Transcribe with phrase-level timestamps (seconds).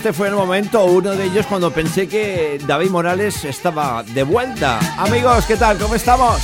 [0.00, 4.78] este fue el momento, uno de ellos, cuando pensé que David Morales estaba de vuelta.
[4.96, 5.76] Amigos, ¿qué tal?
[5.76, 6.40] ¿Cómo estamos?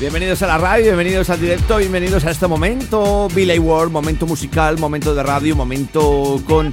[0.00, 4.80] Bienvenidos a la radio, bienvenidos al directo, bienvenidos a este momento, Billy World, momento musical,
[4.80, 6.72] momento de radio, momento con,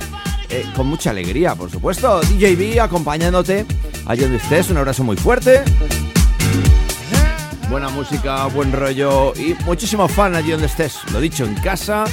[0.49, 2.21] eh, con mucha alegría, por supuesto.
[2.21, 3.67] DJ B acompañándote
[4.07, 5.61] allá donde estés, un abrazo muy fuerte.
[7.69, 10.97] Buena música, buen rollo y muchísimo fan allí donde estés.
[11.13, 12.03] Lo dicho, en casa,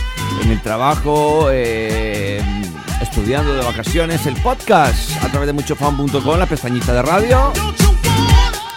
[0.43, 2.28] en el trabajo, eh,
[3.29, 7.53] estudiando de vacaciones, el podcast a través de muchofan.com, la pestañita de radio.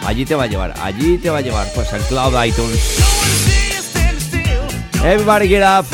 [0.04, 2.98] Allí te va a llevar, allí te va a llevar, pues al cloud iTunes.
[5.02, 5.86] Everybody get up.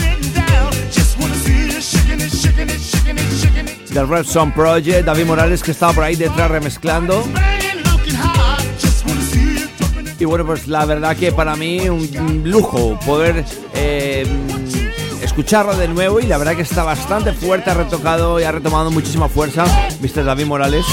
[3.95, 7.23] The Red Song Project, David Morales que estaba por ahí detrás remezclando.
[10.19, 13.45] Y bueno, pues la verdad que para mí un lujo poder
[13.75, 14.27] eh,
[15.39, 18.91] escucharlo de nuevo y la verdad que está bastante fuerte, ha retocado y ha retomado
[18.91, 19.65] muchísima fuerza,
[20.01, 20.25] Mr.
[20.25, 20.85] David Morales.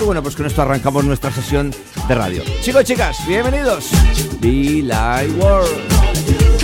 [0.00, 1.74] Y bueno, pues con esto arrancamos nuestra sesión
[2.08, 2.42] de radio.
[2.62, 3.90] Chicos, chicas, bienvenidos.
[4.40, 6.55] Be Live World.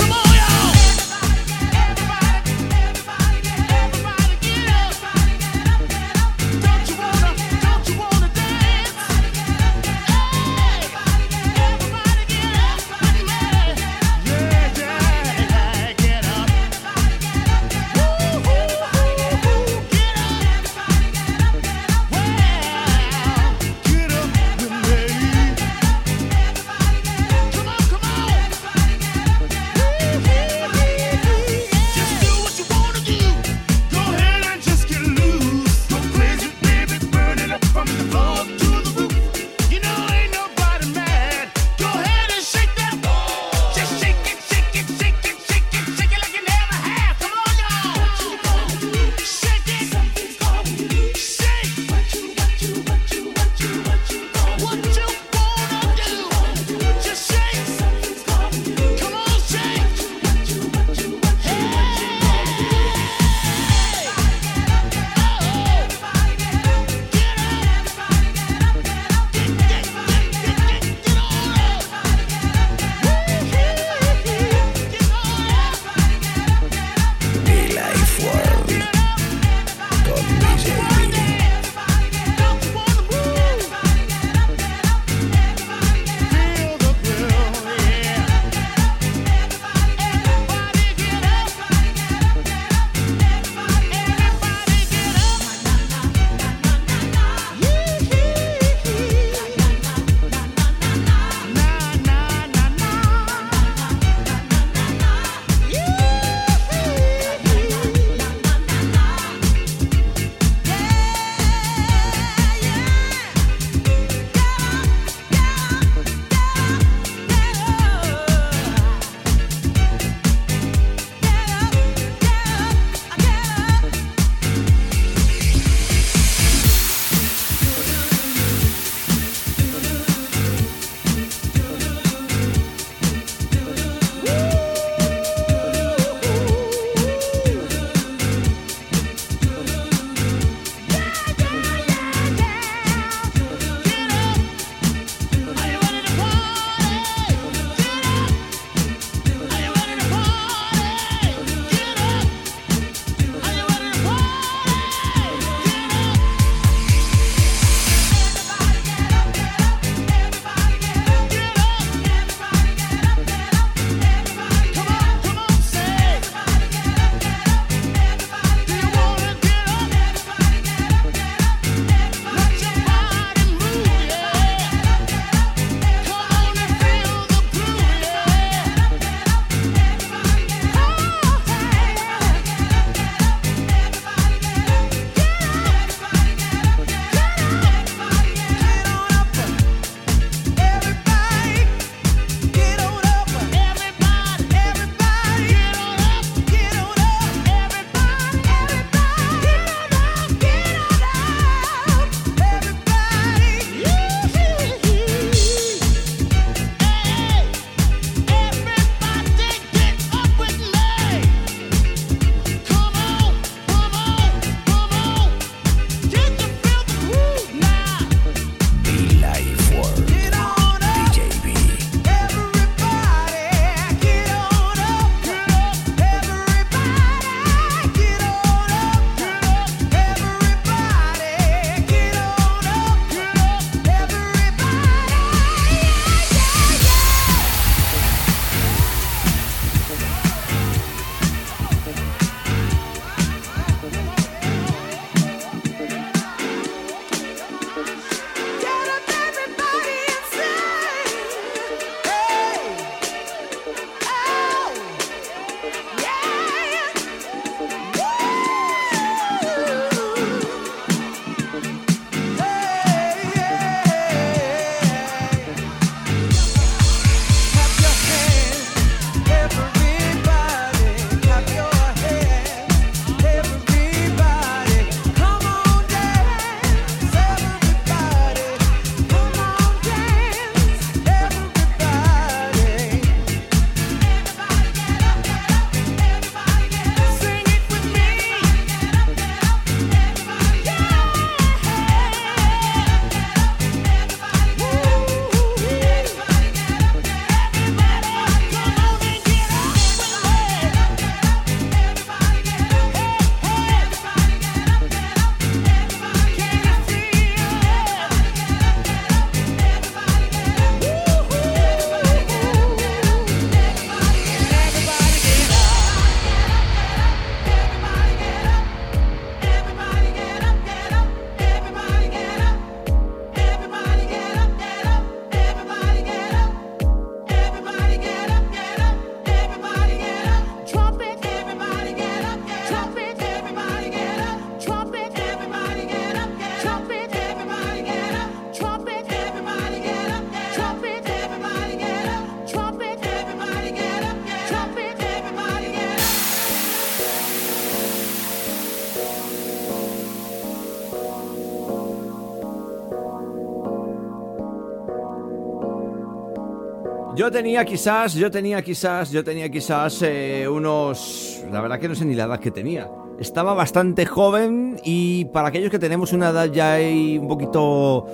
[357.32, 361.42] Tenía quizás, yo tenía quizás, yo tenía quizás eh, unos...
[361.50, 362.88] La verdad que no sé ni la edad que tenía.
[363.18, 368.06] Estaba bastante joven y para aquellos que tenemos una edad ya ahí un poquito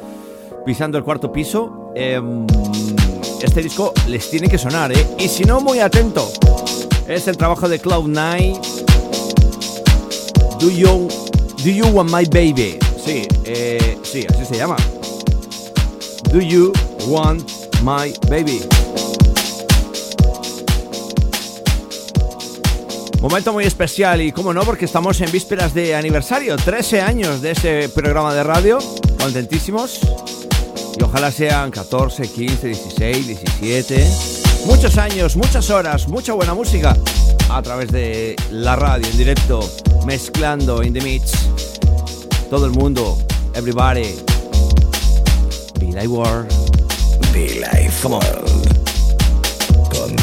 [0.64, 2.46] pisando el cuarto piso, em,
[3.42, 5.06] este disco les tiene que sonar, ¿eh?
[5.18, 6.30] Y si no, muy atento.
[7.06, 8.58] Es el trabajo de Cloud9.
[10.60, 11.08] Do you,
[11.64, 12.78] do you want my baby?
[13.04, 14.76] Sí, eh, sí, así se llama.
[16.32, 16.72] Do you
[17.06, 17.50] want
[17.82, 18.60] my baby?
[23.20, 27.50] Momento muy especial y cómo no, porque estamos en vísperas de aniversario, 13 años de
[27.50, 28.78] ese programa de radio,
[29.20, 30.00] contentísimos.
[30.96, 34.10] Y ojalá sean 14, 15, 16, 17.
[34.66, 36.96] Muchos años, muchas horas, mucha buena música
[37.50, 39.68] a través de la radio en directo,
[40.06, 41.32] mezclando in the mix.
[42.50, 43.18] Todo el mundo,
[43.54, 44.14] everybody.
[45.80, 46.46] Be like war.
[47.32, 48.68] Be Life World
[49.90, 50.14] con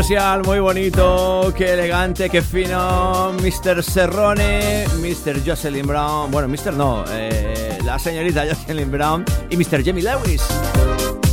[0.00, 3.32] especial, muy bonito, qué elegante, qué fino.
[3.32, 3.82] Mr.
[3.82, 5.40] Serrone, Mr.
[5.42, 6.30] Jocelyn Brown.
[6.30, 6.74] Bueno, Mr.
[6.74, 9.82] no, eh, la señorita Jocelyn Brown y Mr.
[9.82, 10.42] Jamie Lewis.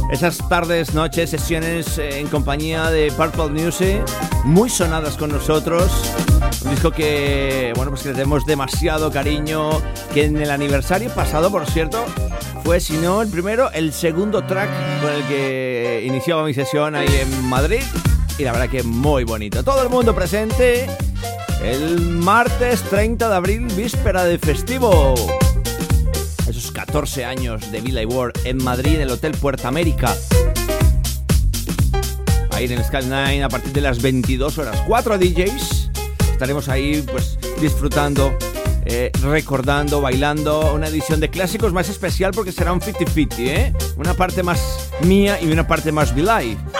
[0.09, 4.01] Esas tardes, noches, sesiones eh, en compañía de Purple Music,
[4.45, 5.91] muy sonadas con nosotros.
[6.63, 9.71] Un disco que, bueno, pues que le tenemos demasiado cariño.
[10.13, 12.05] Que en el aniversario pasado, por cierto,
[12.63, 14.69] fue, si no el primero, el segundo track
[15.01, 17.81] con el que iniciaba mi sesión ahí en Madrid.
[18.37, 19.63] Y la verdad que muy bonito.
[19.63, 20.87] Todo el mundo presente
[21.63, 25.13] el martes 30 de abril, víspera de festivo.
[26.47, 30.15] Esos 14 años de Villa World en Madrid, en el Hotel Puerta América.
[32.51, 34.81] Ahí en el Sky 9 a partir de las 22 horas.
[34.87, 35.91] Cuatro DJs.
[36.31, 38.35] Estaremos ahí pues disfrutando,
[38.85, 40.73] eh, recordando, bailando.
[40.73, 43.73] Una edición de clásicos más especial porque será un 50-50, ¿eh?
[43.95, 46.72] Una parte más mía y una parte más so hooked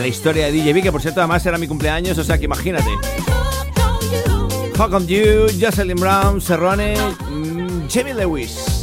[0.00, 2.46] La historia de DJ V, que por cierto además era mi cumpleaños, o sea que
[2.46, 2.88] imagínate.
[4.78, 5.46] hooked on you.
[5.60, 6.94] Jocelyn Brown, Serrone,
[7.28, 8.79] mm, Jamie Lewis.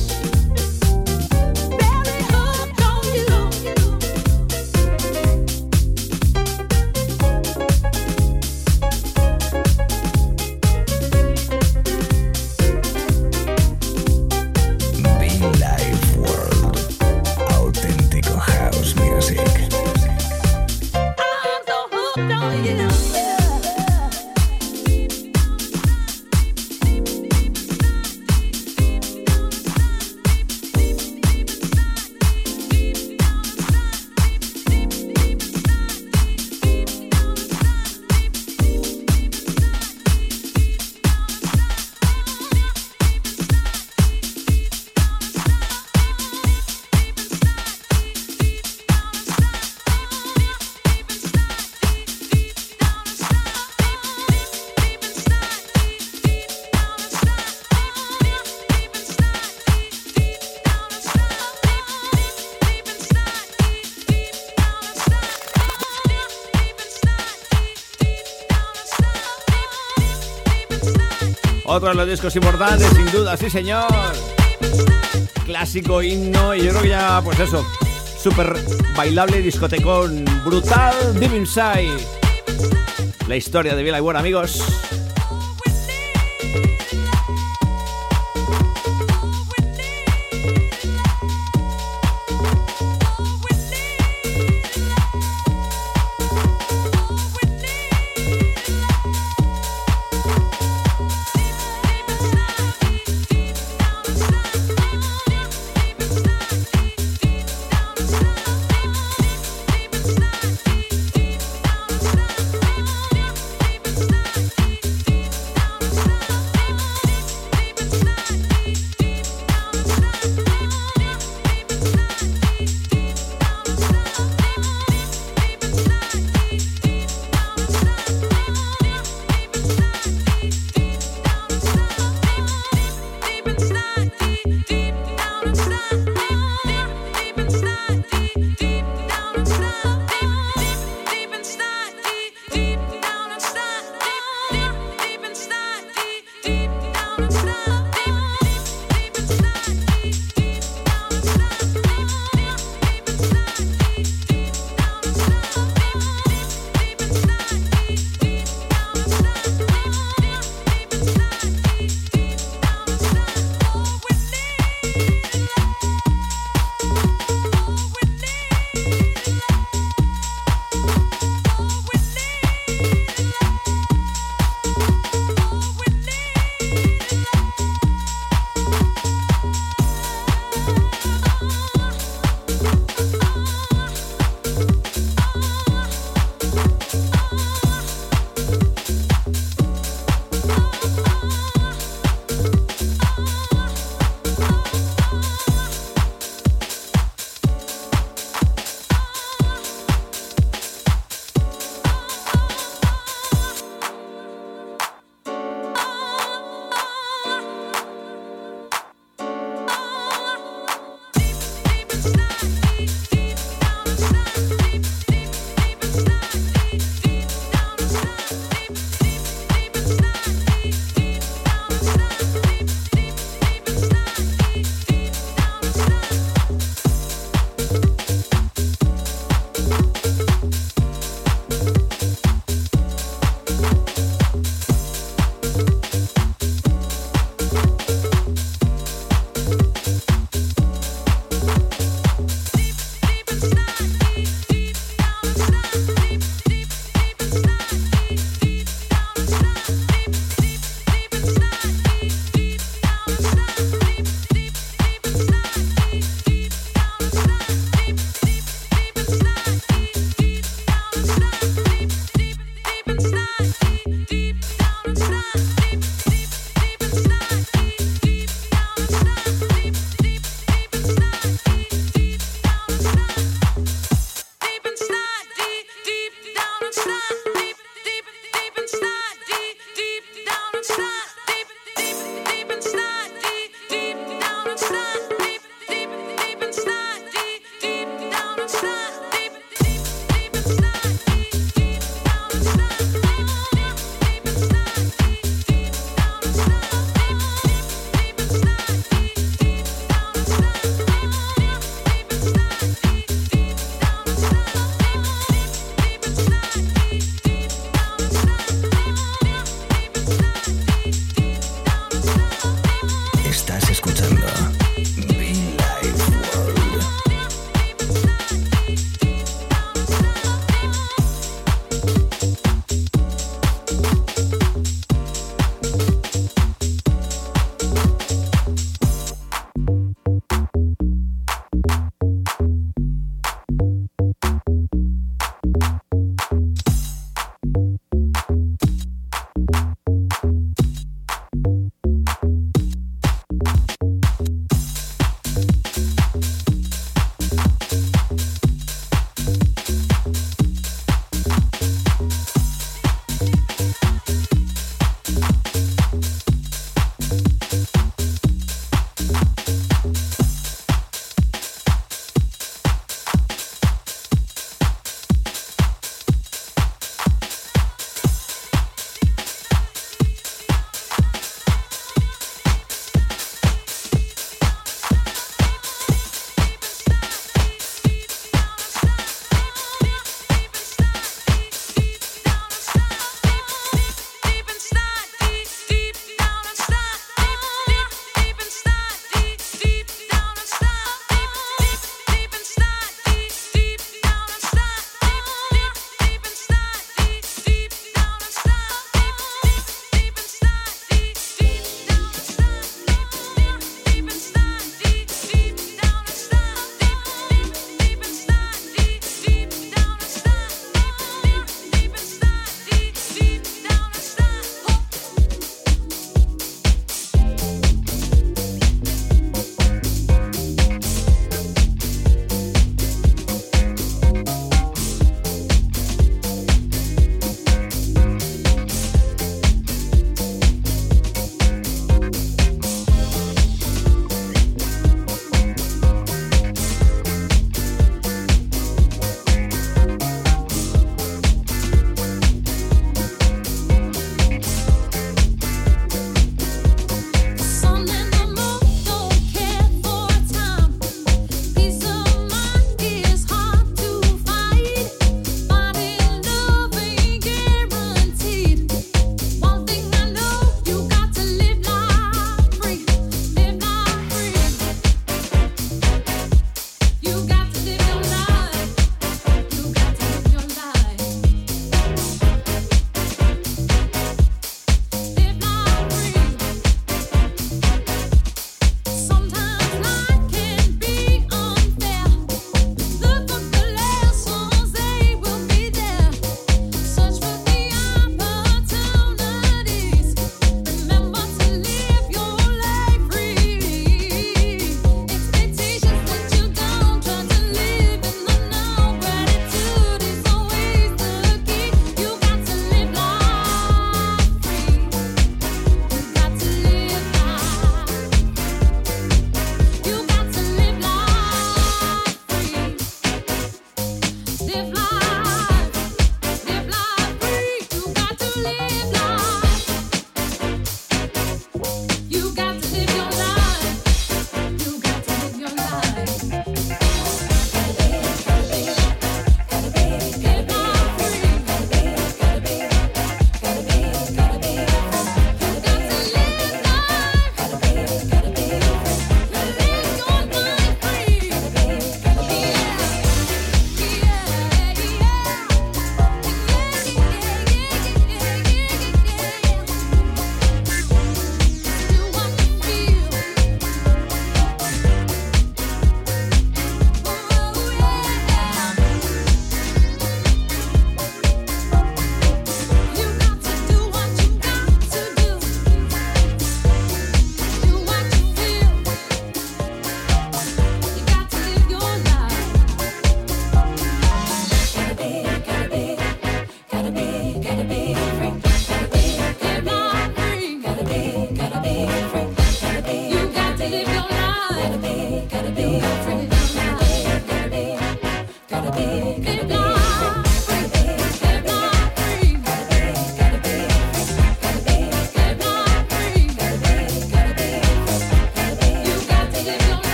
[72.07, 73.87] Discos importantes, sin duda, sí señor.
[75.45, 77.65] Clásico himno y yo creo que ya, pues eso,
[78.17, 78.55] súper
[78.95, 81.97] bailable, discotecón brutal, Deep Inside.
[83.27, 84.86] La historia de Villa World, amigos.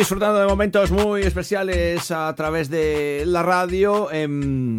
[0.00, 4.10] Disfrutando de momentos muy especiales a través de la radio.
[4.10, 4.78] Em,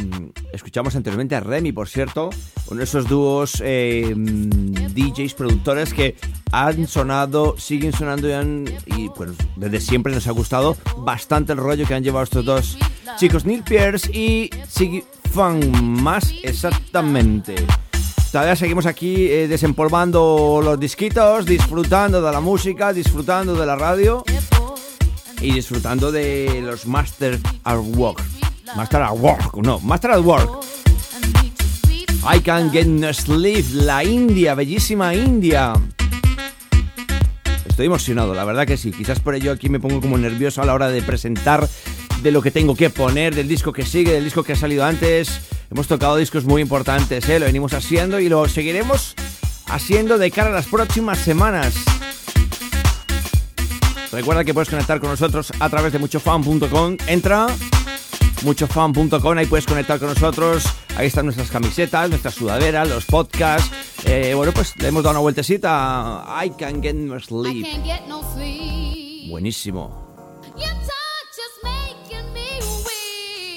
[0.52, 2.32] escuchamos anteriormente a Remy, por cierto,
[2.70, 6.16] uno de esos dúos em, DJs, productores que
[6.52, 8.66] han sonado, siguen sonando y, han-
[9.16, 12.78] pues, desde siempre nos ha gustado bastante el rollo que han llevado estos dos
[13.20, 17.54] chicos, Neil Pierce y Siggy Fan, más exactamente.
[18.32, 24.24] Todavía seguimos aquí eh, desempolvando los disquitos, disfrutando de la música, disfrutando de la radio
[25.41, 28.21] y disfrutando de los Master at Work.
[28.75, 30.63] Master at Work, no, Master at Work.
[32.23, 35.73] I Can Get No Sleep, la India, bellísima India.
[37.67, 38.91] Estoy emocionado, la verdad que sí.
[38.91, 41.67] Quizás por ello aquí me pongo como nervioso a la hora de presentar
[42.21, 44.86] de lo que tengo que poner, del disco que sigue, del disco que ha salido
[44.86, 45.41] antes.
[45.71, 47.39] Hemos tocado discos muy importantes, ¿eh?
[47.39, 49.15] lo venimos haciendo y lo seguiremos
[49.67, 51.73] haciendo de cara a las próximas semanas.
[54.12, 56.97] Recuerda que puedes conectar con nosotros a través de muchofan.com.
[57.08, 57.47] Entra
[58.43, 60.63] muchofan.com, ahí puedes conectar con nosotros.
[60.95, 63.71] Ahí están nuestras camisetas, nuestras sudaderas, los podcasts.
[64.06, 66.25] Eh, bueno, pues le hemos dado una vueltecita.
[66.44, 67.65] I can get no sleep.
[67.65, 69.29] can't get no sleep.
[69.29, 70.12] Buenísimo.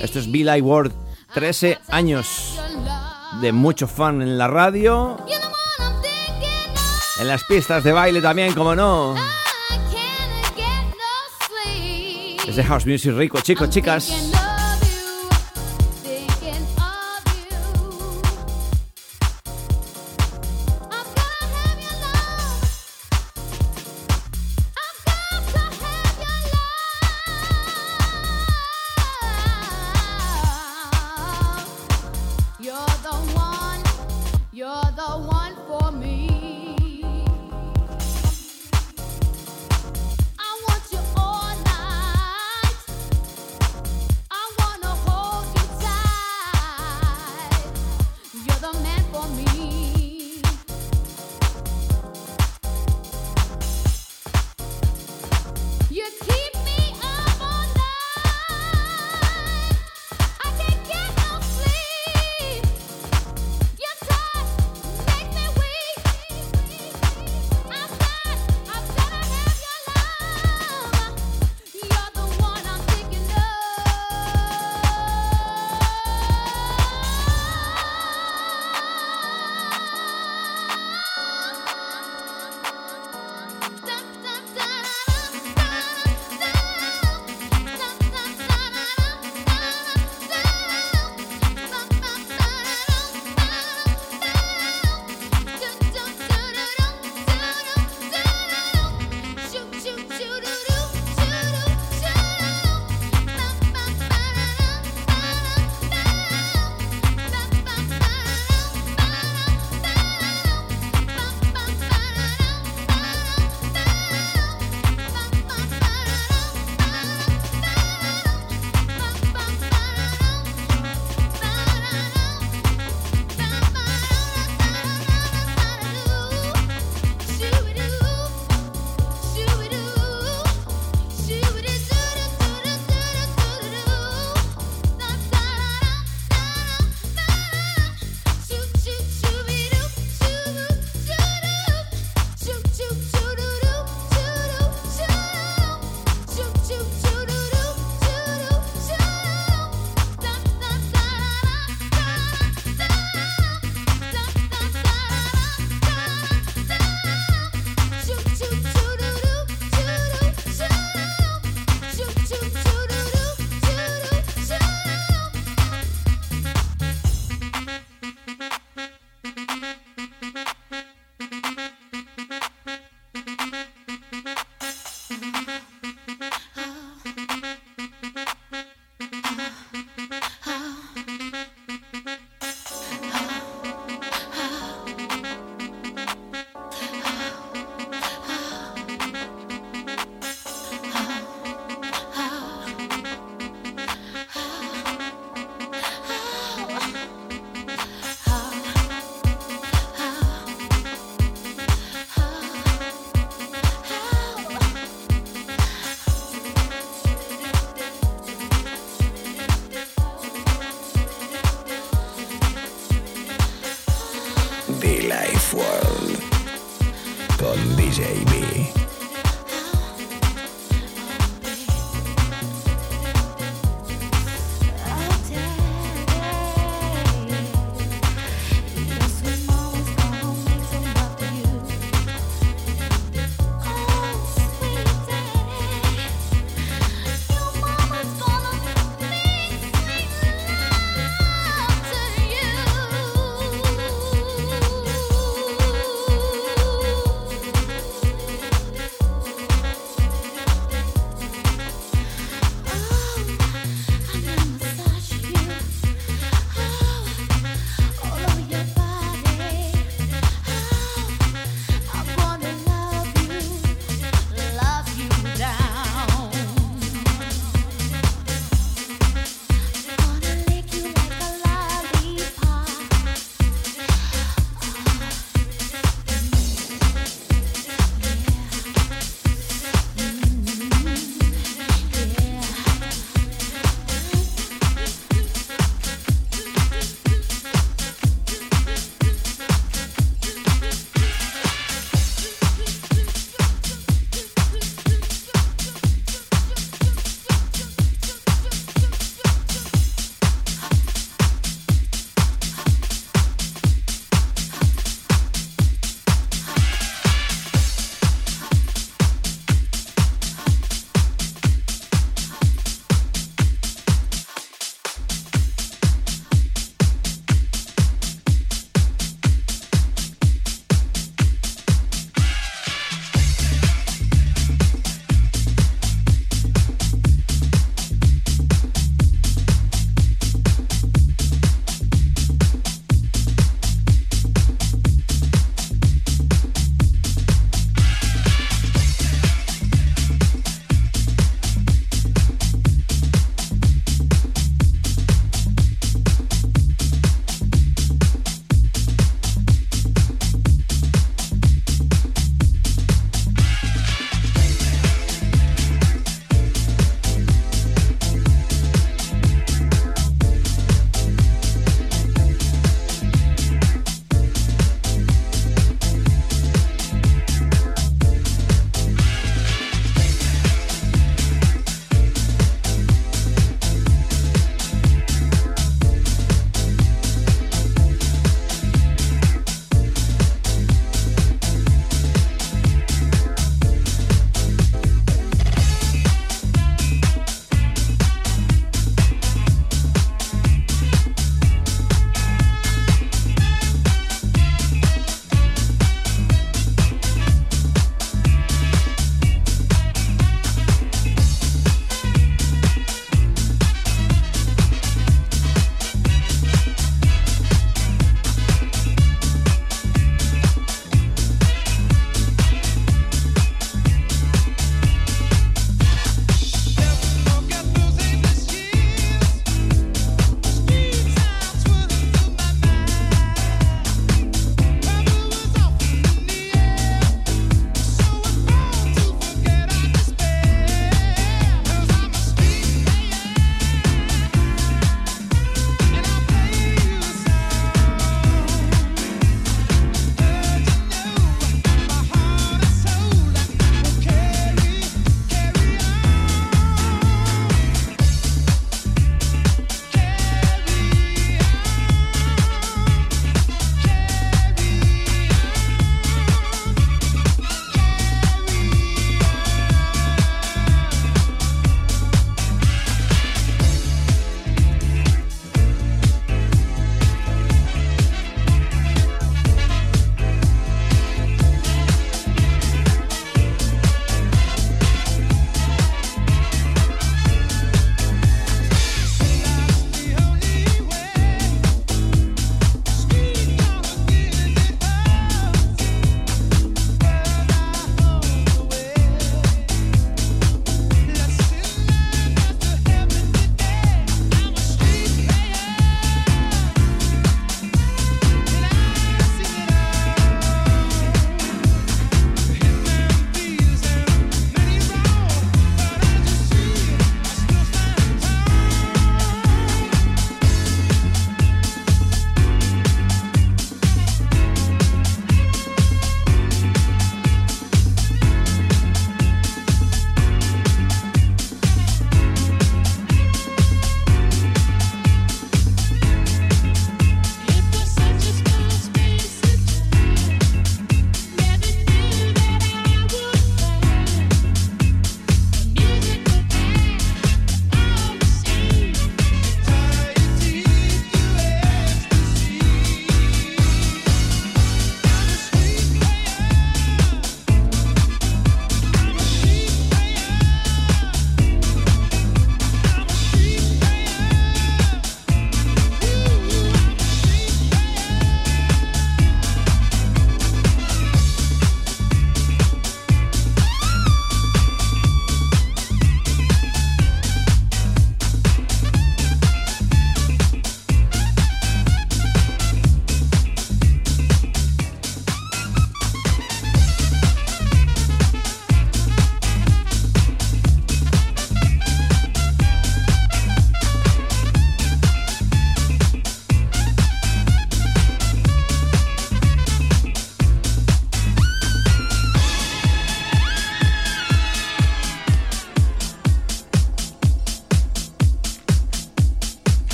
[0.00, 0.92] Esto es Be Like World.
[1.34, 2.58] 13 años
[3.40, 5.16] de mucho fan en la radio.
[7.18, 9.14] En las pistas de baile también, como no.
[12.46, 12.50] Sleep.
[12.50, 14.35] Es de House Music Rico, chicos, chicas.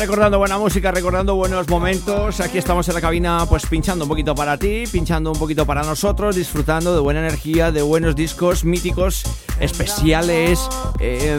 [0.00, 2.40] Recordando buena música, recordando buenos momentos.
[2.40, 5.82] Aquí estamos en la cabina, pues pinchando un poquito para ti, pinchando un poquito para
[5.82, 9.24] nosotros, disfrutando de buena energía, de buenos discos míticos,
[9.60, 10.58] especiales.
[11.00, 11.38] eh,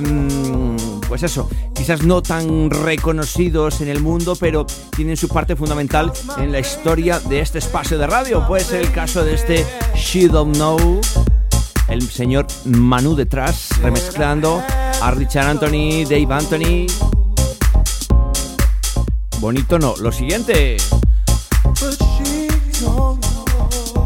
[1.07, 6.51] pues eso, quizás no tan reconocidos en el mundo, pero tienen su parte fundamental en
[6.51, 8.45] la historia de este espacio de radio.
[8.47, 11.01] Pues el caso de este She Don't Know,
[11.87, 14.61] el señor Manu detrás, remezclando
[15.01, 17.10] a Richard Anthony, Dave Anthony.
[19.41, 20.77] Bonito no, lo siguiente.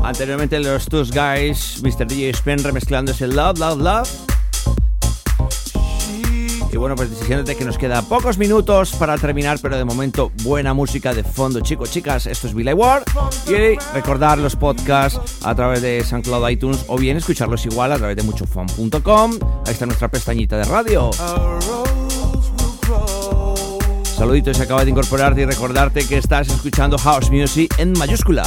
[0.02, 2.08] Anteriormente los Two Guys, Mr.
[2.08, 4.10] DJ Spen remezclando ese Love, Love, Love.
[6.72, 10.74] Y bueno, pues diciéndote que nos queda pocos minutos para terminar, pero de momento buena
[10.74, 12.28] música de fondo, chicos, chicas.
[12.28, 13.04] Esto es Billy Ward.
[13.48, 18.16] Y recordar los podcasts a través de SoundCloud iTunes o bien escucharlos igual a través
[18.16, 19.32] de muchofan.com.
[19.66, 21.12] Ahí está nuestra pestañita de radio.
[24.16, 28.44] Saluditos si acabas de incorporarte y recordarte que estás escuchando House Music en mayúscula.